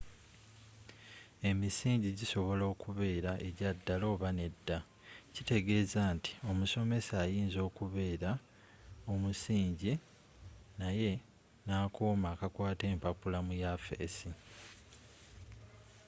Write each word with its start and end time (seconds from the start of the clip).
emisingi 1.49 2.09
gisobola 2.19 2.63
okubera 2.73 3.31
egyaddala 3.47 4.05
oba 4.13 4.29
nedda 4.39 4.77
kitegezza 5.33 6.01
nti 6.15 6.31
omusomesa 6.49 7.13
ayinza 7.25 7.59
okubera 7.69 8.31
omusingi 9.11 9.93
naye 10.79 11.11
n'akoma 11.65 12.27
akakwata 12.33 12.83
empapula 12.93 13.39
mu 13.47 13.53
yafisi 13.63 14.29